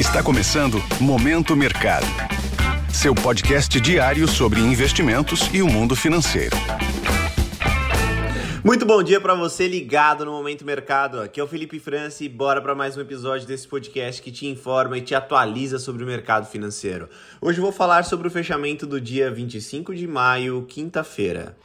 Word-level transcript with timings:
Está 0.00 0.22
começando 0.22 0.82
Momento 0.98 1.54
Mercado. 1.54 2.06
Seu 2.90 3.14
podcast 3.14 3.78
diário 3.78 4.26
sobre 4.26 4.58
investimentos 4.58 5.52
e 5.52 5.60
o 5.60 5.68
mundo 5.68 5.94
financeiro. 5.94 6.56
Muito 8.64 8.86
bom 8.86 9.02
dia 9.02 9.20
para 9.20 9.34
você 9.34 9.68
ligado 9.68 10.24
no 10.24 10.32
Momento 10.32 10.64
Mercado. 10.64 11.20
Aqui 11.20 11.38
é 11.38 11.44
o 11.44 11.46
Felipe 11.46 11.78
França 11.78 12.24
e 12.24 12.30
bora 12.30 12.62
para 12.62 12.74
mais 12.74 12.96
um 12.96 13.02
episódio 13.02 13.46
desse 13.46 13.68
podcast 13.68 14.22
que 14.22 14.32
te 14.32 14.46
informa 14.46 14.96
e 14.96 15.02
te 15.02 15.14
atualiza 15.14 15.78
sobre 15.78 16.02
o 16.02 16.06
mercado 16.06 16.46
financeiro. 16.46 17.06
Hoje 17.38 17.58
eu 17.58 17.62
vou 17.62 17.72
falar 17.72 18.06
sobre 18.06 18.26
o 18.26 18.30
fechamento 18.30 18.86
do 18.86 18.98
dia 18.98 19.30
25 19.30 19.94
de 19.94 20.06
maio, 20.06 20.64
quinta-feira. 20.66 21.58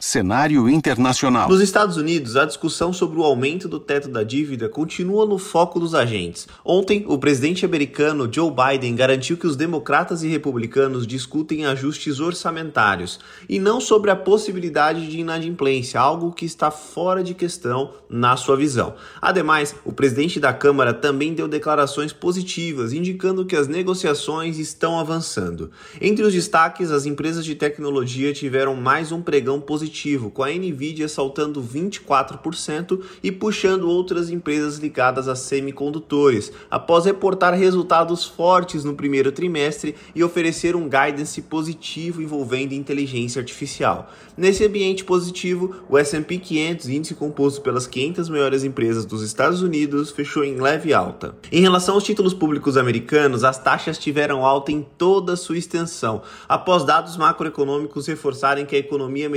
Cenário 0.00 0.66
internacional. 0.66 1.46
Nos 1.46 1.60
Estados 1.60 1.98
Unidos, 1.98 2.34
a 2.34 2.46
discussão 2.46 2.90
sobre 2.90 3.18
o 3.18 3.22
aumento 3.22 3.68
do 3.68 3.78
teto 3.78 4.08
da 4.08 4.22
dívida 4.22 4.66
continua 4.66 5.26
no 5.26 5.36
foco 5.36 5.78
dos 5.78 5.94
agentes. 5.94 6.48
Ontem, 6.64 7.04
o 7.06 7.18
presidente 7.18 7.66
americano 7.66 8.26
Joe 8.32 8.50
Biden 8.50 8.94
garantiu 8.94 9.36
que 9.36 9.46
os 9.46 9.56
democratas 9.56 10.22
e 10.22 10.28
republicanos 10.28 11.06
discutem 11.06 11.66
ajustes 11.66 12.18
orçamentários 12.18 13.20
e 13.46 13.58
não 13.58 13.78
sobre 13.78 14.10
a 14.10 14.16
possibilidade 14.16 15.06
de 15.06 15.20
inadimplência, 15.20 16.00
algo 16.00 16.32
que 16.32 16.46
está 16.46 16.70
fora 16.70 17.22
de 17.22 17.34
questão 17.34 17.92
na 18.08 18.38
sua 18.38 18.56
visão. 18.56 18.94
Ademais, 19.20 19.74
o 19.84 19.92
presidente 19.92 20.40
da 20.40 20.54
Câmara 20.54 20.94
também 20.94 21.34
deu 21.34 21.46
declarações 21.46 22.10
positivas, 22.10 22.94
indicando 22.94 23.44
que 23.44 23.54
as 23.54 23.68
negociações 23.68 24.58
estão 24.58 24.98
avançando. 24.98 25.70
Entre 26.00 26.24
os 26.24 26.32
destaques, 26.32 26.90
as 26.90 27.04
empresas 27.04 27.44
de 27.44 27.54
tecnologia 27.54 28.32
tiveram 28.32 28.74
mais 28.74 29.12
um 29.12 29.20
pregão 29.20 29.60
positivo 29.60 29.89
positivo, 29.90 30.30
com 30.30 30.44
a 30.44 30.48
Nvidia 30.48 31.08
saltando 31.08 31.60
24% 31.60 33.00
e 33.22 33.32
puxando 33.32 33.88
outras 33.88 34.30
empresas 34.30 34.78
ligadas 34.78 35.26
a 35.26 35.34
semicondutores, 35.34 36.52
após 36.70 37.04
reportar 37.04 37.54
resultados 37.54 38.24
fortes 38.24 38.84
no 38.84 38.94
primeiro 38.94 39.32
trimestre 39.32 39.96
e 40.14 40.22
oferecer 40.22 40.76
um 40.76 40.88
guidance 40.88 41.42
positivo 41.42 42.22
envolvendo 42.22 42.72
inteligência 42.72 43.40
artificial. 43.40 44.10
Nesse 44.36 44.64
ambiente 44.64 45.04
positivo, 45.04 45.74
o 45.88 45.98
S&P 45.98 46.38
500, 46.38 46.88
índice 46.88 47.14
composto 47.14 47.60
pelas 47.60 47.86
500 47.86 48.28
maiores 48.28 48.64
empresas 48.64 49.04
dos 49.04 49.22
Estados 49.22 49.60
Unidos, 49.60 50.10
fechou 50.10 50.44
em 50.44 50.60
leve 50.60 50.94
alta. 50.94 51.34
Em 51.50 51.60
relação 51.60 51.96
aos 51.96 52.04
títulos 52.04 52.32
públicos 52.32 52.76
americanos, 52.76 53.44
as 53.44 53.58
taxas 53.58 53.98
tiveram 53.98 54.46
alta 54.46 54.70
em 54.70 54.86
toda 54.96 55.36
sua 55.36 55.58
extensão, 55.58 56.22
após 56.48 56.84
dados 56.84 57.16
macroeconômicos 57.16 58.06
reforçarem 58.06 58.64
que 58.64 58.76
a 58.76 58.78
economia 58.78 59.28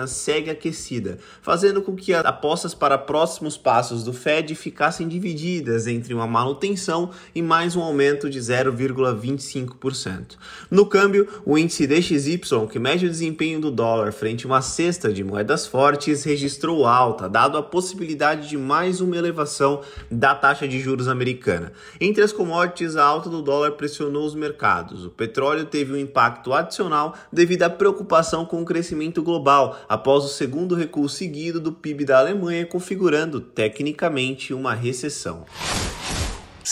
americana 0.00 0.06
segue 0.06 0.50
aquecida, 0.50 1.18
fazendo 1.42 1.82
com 1.82 1.94
que 1.94 2.14
as 2.14 2.24
apostas 2.24 2.74
para 2.74 2.96
próximos 2.98 3.56
passos 3.56 4.04
do 4.04 4.12
Fed 4.12 4.54
ficassem 4.54 5.08
divididas 5.08 5.86
entre 5.86 6.14
uma 6.14 6.26
manutenção 6.26 7.10
e 7.34 7.42
mais 7.42 7.76
um 7.76 7.82
aumento 7.82 8.28
de 8.28 8.38
0,25%. 8.38 10.36
No 10.70 10.86
câmbio, 10.86 11.28
o 11.44 11.58
índice 11.58 11.86
DXY, 11.86 12.66
que 12.70 12.78
mede 12.78 13.06
o 13.06 13.10
desempenho 13.10 13.60
do 13.60 13.70
dólar 13.70 14.12
frente 14.12 14.46
a 14.46 14.48
uma 14.48 14.62
cesta 14.62 15.12
de 15.12 15.24
moedas 15.24 15.66
fortes, 15.66 16.24
registrou 16.24 16.86
alta, 16.86 17.28
dado 17.28 17.58
a 17.58 17.62
possibilidade 17.62 18.48
de 18.48 18.56
mais 18.56 19.00
uma 19.00 19.16
elevação 19.16 19.80
da 20.10 20.34
taxa 20.34 20.66
de 20.66 20.78
juros 20.78 21.08
americana. 21.08 21.72
Entre 22.00 22.22
as 22.22 22.32
commodities, 22.32 22.96
a 22.96 23.04
alta 23.04 23.28
do 23.28 23.42
dólar 23.42 23.72
pressionou 23.72 24.24
os 24.24 24.34
mercados. 24.34 25.04
O 25.04 25.10
petróleo 25.10 25.64
teve 25.64 25.92
um 25.92 25.96
impacto 25.96 26.52
adicional 26.52 27.14
devido 27.32 27.62
à 27.62 27.70
preocupação 27.70 28.44
com 28.44 28.62
o 28.62 28.64
crescimento 28.64 29.22
global, 29.22 29.76
após 29.90 30.22
o 30.24 30.28
segundo 30.28 30.76
recuo 30.76 31.08
seguido 31.08 31.58
do 31.58 31.72
PIB 31.72 32.04
da 32.04 32.20
Alemanha, 32.20 32.64
configurando 32.64 33.40
tecnicamente 33.40 34.54
uma 34.54 34.72
recessão. 34.72 35.44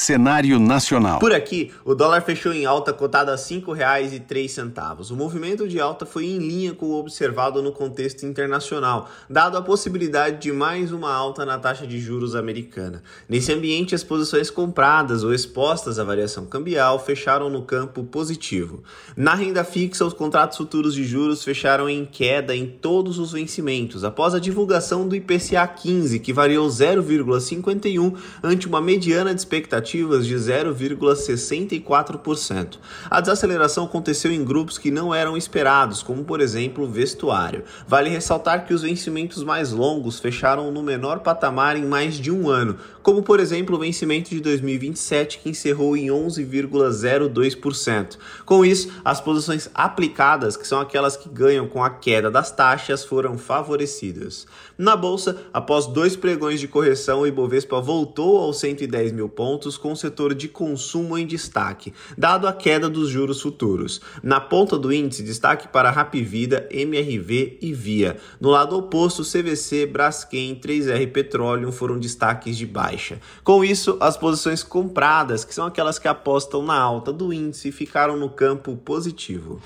Cenário 0.01 0.61
nacional. 0.61 1.19
Por 1.19 1.35
aqui, 1.35 1.73
o 1.85 1.93
dólar 1.93 2.23
fechou 2.23 2.53
em 2.53 2.65
alta 2.65 2.93
cotada 2.93 3.33
a 3.33 3.35
R$ 3.35 3.43
5,03. 3.43 5.11
O 5.11 5.17
movimento 5.17 5.67
de 5.67 5.81
alta 5.81 6.07
foi 6.07 6.25
em 6.25 6.39
linha 6.39 6.73
com 6.73 6.87
o 6.87 7.01
observado 7.01 7.61
no 7.61 7.73
contexto 7.73 8.25
internacional, 8.25 9.11
dado 9.29 9.59
a 9.59 9.61
possibilidade 9.61 10.41
de 10.41 10.53
mais 10.53 10.93
uma 10.93 11.13
alta 11.13 11.45
na 11.45 11.59
taxa 11.59 11.85
de 11.85 11.99
juros 11.99 12.37
americana. 12.37 13.03
Nesse 13.29 13.53
ambiente, 13.53 13.93
as 13.93 14.05
posições 14.05 14.51
compradas 14.51 15.25
ou 15.25 15.35
expostas 15.35 15.99
à 15.99 16.05
variação 16.05 16.47
cambial 16.47 17.01
fecharam 17.01 17.51
no 17.51 17.63
campo 17.63 18.05
positivo. 18.05 18.85
Na 19.17 19.35
renda 19.35 19.65
fixa, 19.65 20.07
os 20.07 20.15
contratos 20.15 20.59
futuros 20.59 20.95
de 20.95 21.03
juros 21.05 21.43
fecharam 21.43 21.89
em 21.89 22.07
queda 22.07 22.55
em 22.55 22.69
todos 22.69 23.19
os 23.19 23.33
vencimentos, 23.33 24.05
após 24.05 24.33
a 24.33 24.39
divulgação 24.39 25.09
do 25.09 25.17
IPCA 25.17 25.67
15, 25.67 26.21
que 26.21 26.33
variou 26.33 26.69
0,51 26.69 28.15
ante 28.45 28.69
uma 28.69 28.81
mediana 28.81 29.35
de 29.35 29.41
expectativa 29.41 29.88
negativas 29.89 30.27
de 30.27 30.35
0,64%. 30.35 32.79
A 33.09 33.21
desaceleração 33.21 33.85
aconteceu 33.87 34.31
em 34.31 34.45
grupos 34.45 34.77
que 34.77 34.91
não 34.91 35.15
eram 35.15 35.35
esperados, 35.37 36.03
como 36.03 36.25
por 36.25 36.41
exemplo 36.41 36.85
o 36.85 36.89
vestuário. 36.89 37.63
Vale 37.87 38.11
ressaltar 38.11 38.67
que 38.67 38.75
os 38.75 38.83
vencimentos 38.83 39.43
mais 39.43 39.73
longos 39.73 40.21
fecharam 40.21 40.71
no 40.71 40.83
menor 40.83 41.21
patamar 41.21 41.75
em 41.77 41.87
mais 41.87 42.17
de 42.17 42.31
um 42.31 42.51
ano, 42.51 42.77
como 43.03 43.23
por 43.23 43.41
exemplo 43.41 43.77
o 43.77 43.79
vencimento 43.79 44.29
de 44.31 44.41
2027, 44.41 45.39
que 45.39 45.49
encerrou 45.49 45.97
em 45.97 46.09
11,02%. 46.09 48.19
Com 48.45 48.65
isso, 48.65 48.91
as 49.05 49.21
posições 49.21 49.71
aplicadas, 49.75 50.57
que 50.57 50.67
são 50.67 50.81
aquelas 50.81 51.17
que 51.17 51.29
ganham 51.29 51.67
com 51.67 51.83
a 51.83 51.91
queda 51.91 52.31
das 52.31 52.51
taxas, 52.51 53.05
foram 53.05 53.39
favorecidas. 53.39 54.47
Na 54.77 54.95
bolsa, 54.95 55.39
após 55.53 55.87
dois 55.87 56.17
pregões 56.17 56.61
de 56.61 56.69
correção, 56.69 57.21
o 57.21 57.27
Ibovespa 57.27 57.81
voltou 57.81 58.39
aos 58.39 58.61
110 58.61 59.13
mil 59.13 59.29
pontos 59.29 59.78
com 59.79 59.93
o 59.93 59.97
setor 59.97 60.35
de 60.35 60.49
consumo 60.49 61.17
em 61.17 61.27
destaque, 61.27 61.95
dado 62.17 62.47
a 62.47 62.53
queda 62.53 62.89
dos 62.89 63.09
juros 63.09 63.41
futuros. 63.41 64.01
Na 64.23 64.41
ponta 64.41 64.77
do 64.77 64.93
índice, 64.93 65.23
destaque 65.23 65.69
para 65.69 65.91
Rapvida, 65.91 66.69
MRV 66.71 67.59
e 67.63 67.73
Via. 67.73 68.17
No 68.41 68.51
lado 68.51 68.77
oposto, 68.77 69.23
CVC, 69.23 69.87
Braskem, 69.87 70.55
3R 70.57 71.11
Petroleum 71.11 71.73
foram 71.73 71.99
destaques 71.99 72.57
de 72.57 72.67
baixa. 72.67 73.21
Com 73.43 73.65
isso, 73.65 73.97
as 74.01 74.17
posições 74.17 74.63
compradas, 74.63 75.45
que 75.45 75.55
são 75.55 75.67
aquelas 75.67 75.99
que 75.99 76.09
apostam 76.09 76.63
na 76.63 76.79
alta 76.79 77.13
do 77.13 77.33
índice, 77.33 77.73
ficaram 77.73 78.17
no 78.17 78.29
campo 78.29 78.77
positivo 78.77 79.61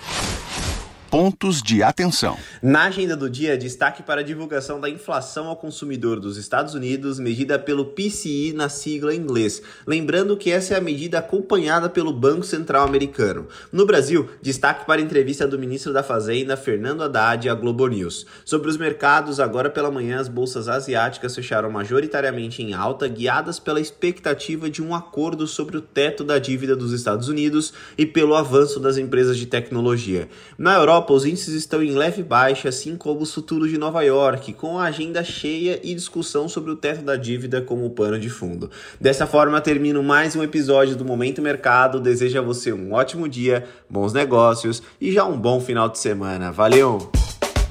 pontos 1.12 1.60
de 1.60 1.82
atenção. 1.82 2.38
Na 2.62 2.84
agenda 2.84 3.14
do 3.14 3.28
dia, 3.28 3.58
destaque 3.58 4.02
para 4.02 4.22
a 4.22 4.24
divulgação 4.24 4.80
da 4.80 4.88
inflação 4.88 5.46
ao 5.46 5.56
consumidor 5.56 6.18
dos 6.18 6.38
Estados 6.38 6.72
Unidos, 6.72 7.20
medida 7.20 7.58
pelo 7.58 7.84
PCI 7.84 8.54
na 8.54 8.70
sigla 8.70 9.14
em 9.14 9.18
inglês. 9.18 9.60
Lembrando 9.86 10.38
que 10.38 10.50
essa 10.50 10.72
é 10.72 10.78
a 10.78 10.80
medida 10.80 11.18
acompanhada 11.18 11.90
pelo 11.90 12.14
Banco 12.14 12.46
Central 12.46 12.88
Americano. 12.88 13.46
No 13.70 13.84
Brasil, 13.84 14.30
destaque 14.40 14.86
para 14.86 15.02
a 15.02 15.04
entrevista 15.04 15.46
do 15.46 15.58
ministro 15.58 15.92
da 15.92 16.02
Fazenda, 16.02 16.56
Fernando 16.56 17.02
Haddad, 17.02 17.46
à 17.46 17.54
Globo 17.54 17.86
News. 17.88 18.24
Sobre 18.42 18.70
os 18.70 18.78
mercados, 18.78 19.38
agora 19.38 19.68
pela 19.68 19.90
manhã, 19.90 20.18
as 20.18 20.28
bolsas 20.28 20.66
asiáticas 20.66 21.34
fecharam 21.34 21.70
majoritariamente 21.70 22.62
em 22.62 22.72
alta, 22.72 23.06
guiadas 23.06 23.58
pela 23.58 23.82
expectativa 23.82 24.70
de 24.70 24.82
um 24.82 24.94
acordo 24.94 25.46
sobre 25.46 25.76
o 25.76 25.82
teto 25.82 26.24
da 26.24 26.38
dívida 26.38 26.74
dos 26.74 26.90
Estados 26.90 27.28
Unidos 27.28 27.74
e 27.98 28.06
pelo 28.06 28.34
avanço 28.34 28.80
das 28.80 28.96
empresas 28.96 29.36
de 29.36 29.44
tecnologia. 29.44 30.26
Na 30.56 30.76
Europa, 30.76 31.01
Europa, 31.02 31.12
os 31.12 31.24
índices 31.24 31.54
estão 31.54 31.82
em 31.82 31.92
leve 31.92 32.22
baixa, 32.22 32.68
assim 32.68 32.96
como 32.96 33.20
os 33.20 33.34
futuros 33.34 33.70
de 33.70 33.76
Nova 33.76 34.02
York, 34.02 34.52
com 34.52 34.78
a 34.78 34.84
agenda 34.84 35.24
cheia 35.24 35.80
e 35.82 35.94
discussão 35.94 36.48
sobre 36.48 36.70
o 36.70 36.76
teto 36.76 37.02
da 37.02 37.16
dívida 37.16 37.60
como 37.60 37.90
pano 37.90 38.18
de 38.18 38.30
fundo. 38.30 38.70
Dessa 39.00 39.26
forma, 39.26 39.60
termino 39.60 40.02
mais 40.02 40.36
um 40.36 40.42
episódio 40.42 40.94
do 40.94 41.04
Momento 41.04 41.42
Mercado. 41.42 42.00
Desejo 42.00 42.38
a 42.38 42.42
você 42.42 42.72
um 42.72 42.92
ótimo 42.92 43.28
dia, 43.28 43.66
bons 43.90 44.12
negócios 44.12 44.82
e 45.00 45.12
já 45.12 45.24
um 45.24 45.38
bom 45.38 45.60
final 45.60 45.88
de 45.88 45.98
semana. 45.98 46.52
Valeu! 46.52 47.10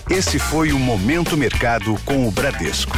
Esse 0.09 0.37
foi 0.37 0.73
o 0.73 0.79
Momento 0.79 1.37
Mercado 1.37 1.95
com 2.03 2.27
o 2.27 2.31
Bradesco. 2.31 2.97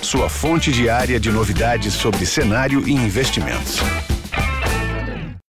Sua 0.00 0.30
fonte 0.30 0.72
diária 0.72 1.20
de 1.20 1.30
novidades 1.30 1.92
sobre 1.92 2.24
cenário 2.24 2.88
e 2.88 2.92
investimentos. 2.92 3.80